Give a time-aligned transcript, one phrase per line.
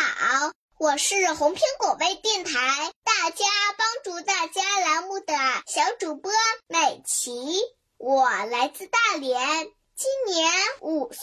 [0.00, 2.52] 好，我是红苹果微电台
[3.02, 3.44] 大家
[3.76, 5.34] 帮助大家栏目的
[5.66, 6.30] 小主播
[6.68, 7.32] 美琪，
[7.96, 9.40] 我来自大连，
[9.96, 11.20] 今年五岁。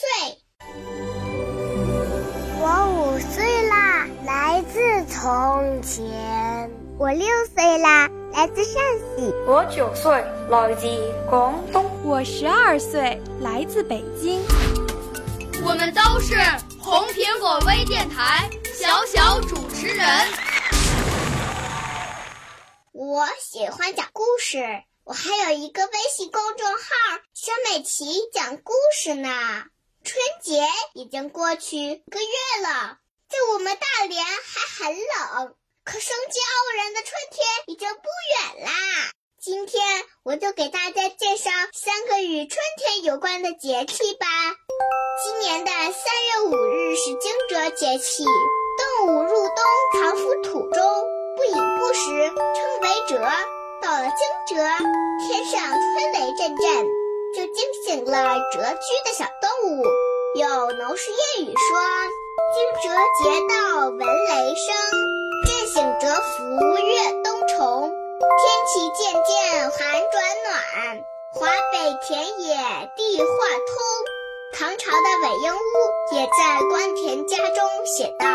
[2.60, 6.70] 我五岁啦，来自从前。
[7.00, 9.34] 我六岁啦，来自陕西。
[9.48, 10.12] 我九岁，
[10.50, 10.86] 来自
[11.30, 11.90] 广东。
[12.04, 14.42] 我十二岁，来自北京。
[15.64, 16.36] 我们都是
[16.78, 20.06] 红苹果微电台小小主持人。
[22.92, 26.84] 我喜欢讲故事，我还有一个微信公众号
[27.34, 29.30] “小美琪讲故事”呢。
[30.04, 30.62] 春节
[30.94, 32.98] 已经过去一个月了，
[33.30, 38.04] 在我们大连还很冷，可生机傲然的春天已经不
[38.58, 38.72] 远啦。
[39.40, 44.28] 今天我就给大家介绍三个与春天有关的节气吧。
[45.24, 48.26] 今年的三月五日是惊蛰节气，
[48.78, 49.60] 动物入冬
[49.94, 50.84] 藏伏土中，
[51.36, 53.20] 不饮不食，称为蛰。
[53.82, 54.64] 到了惊蛰，
[55.28, 56.88] 天上春雷阵阵，
[57.36, 59.84] 就惊醒了蛰居的小动物。
[60.36, 61.80] 有农事谚语说
[62.54, 62.84] ：“惊蛰
[63.24, 64.68] 节到闻雷声，
[65.46, 69.78] 震醒蛰伏越冬虫。”天气渐渐寒
[70.12, 70.14] 转
[70.44, 70.56] 暖，
[71.34, 71.74] 华北
[72.08, 72.56] 田野
[72.98, 73.26] 地化
[73.68, 73.70] 通。
[74.58, 75.58] 唐朝的韦应物
[76.14, 78.26] 也在《观田家》中写道：“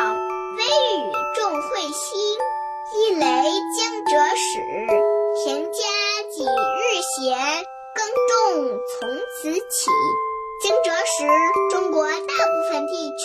[4.10, 4.58] 惊蛰始。
[5.44, 5.78] 田家
[6.34, 6.82] 几日
[7.14, 7.38] 闲，
[7.94, 9.86] 耕种从此起。”
[10.60, 11.28] 惊蛰时，
[11.70, 13.22] 中国大部分地区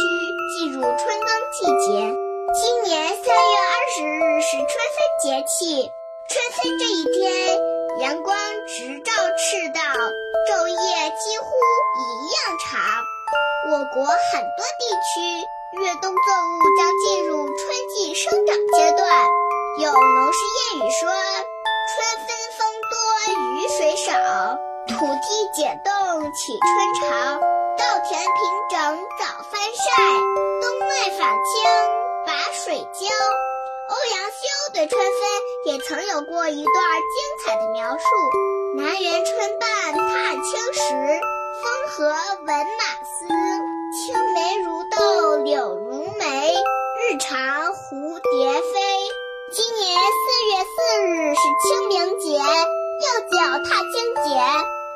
[0.54, 2.14] 进入春耕季节。
[2.54, 5.90] 今年三月二十日是春分节气。
[6.30, 7.58] 春分这一天，
[8.02, 11.50] 阳光直照赤道，昼夜几乎
[11.98, 12.80] 一样长。
[13.72, 19.26] 我国很多地区越冬作物将进入春季生长阶段。
[19.78, 21.96] 有农事业语说：“春
[22.28, 22.94] 分风多
[23.34, 24.12] 雨水少，
[24.90, 27.40] 土地解冻起春潮。
[27.78, 28.36] 稻田平
[28.70, 28.78] 整
[29.18, 29.86] 早翻晒，
[30.62, 31.64] 冬麦返青
[32.28, 33.08] 把水浇。”
[33.88, 34.42] 欧阳修
[34.74, 35.22] 对春分
[35.66, 36.76] 也曾有过一段
[37.14, 38.04] 精彩的描述
[38.76, 41.22] ：“南园春半踏青时，
[41.64, 42.04] 风和
[42.46, 43.28] 闻马嘶。
[43.96, 46.54] 青梅如豆柳如眉，
[47.00, 48.70] 日长蝴蝶飞。”
[49.56, 50.76] 今年四月四
[51.08, 54.36] 日是清明节，又叫踏青节。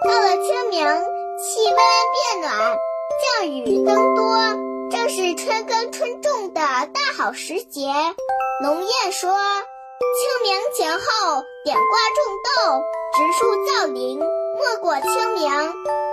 [0.04, 0.86] 到了清明，
[1.38, 1.78] 气温
[2.12, 2.78] 变暖，
[3.24, 4.36] 降雨增多。
[4.92, 7.88] 正是春耕春种的大好时节。
[8.62, 12.84] 农谚说：“清明前后点瓜种豆，
[13.16, 15.50] 植树造林，莫过清明。”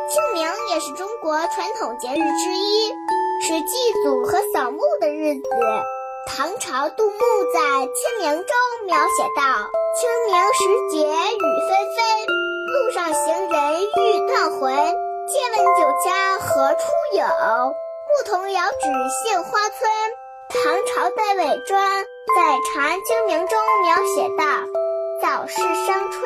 [0.08, 2.90] 清明也是中国传统节日之一，
[3.42, 5.42] 是祭祖和扫墓的日子。
[6.36, 7.18] 唐朝杜牧
[7.54, 7.60] 在
[7.94, 8.52] 《清明》中
[8.84, 9.40] 描写道
[9.96, 12.04] ：“清明时节雨纷纷，
[12.74, 14.76] 路上行人欲断魂。
[15.24, 16.84] 借问酒家何处
[17.16, 17.24] 有？”
[18.12, 18.86] 牧童遥指
[19.24, 19.90] 杏花村。
[20.50, 22.04] 唐朝戴伟专
[22.36, 22.42] 在
[22.74, 24.44] 《长安清明》中描写道
[25.24, 26.20] ：“早是伤春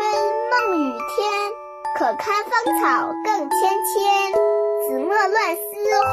[0.50, 1.31] 梦雨天，
[1.97, 2.53] 可堪芳
[2.83, 4.33] 草更千千。
[4.89, 5.60] 紫陌乱丝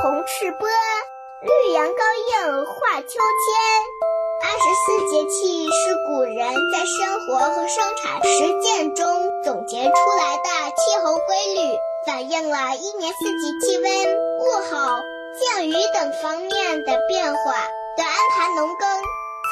[0.03, 0.69] 红赤波，
[1.41, 2.01] 绿杨高
[2.31, 3.17] 映画秋千。”
[4.41, 6.35] 二十四节气是古人
[6.73, 13.85] 在生活和生产实践中总结出来的气候规律，反映了一年四季气温、
[14.39, 15.01] 物候。
[15.37, 17.53] 降雨等方面的变化，
[17.95, 18.89] 对安排农耕、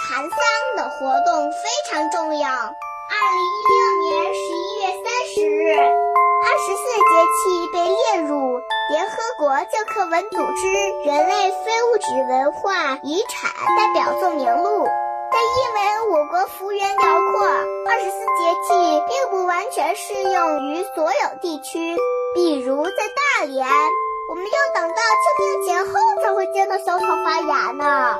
[0.09, 0.39] 蚕桑
[0.77, 2.49] 的活动非常重要。
[2.49, 4.64] 二零一六年十一
[8.87, 14.87] 联合国教科文组织人类非物质文化遗产代表作名录。
[15.31, 17.47] 但因为我国幅员辽阔，
[17.89, 21.97] 二十四节气并不完全适用于所有地区。
[22.35, 22.91] 比如在
[23.39, 23.67] 大连，
[24.29, 28.19] 我们要等到秋天前后才会见到小草发芽呢。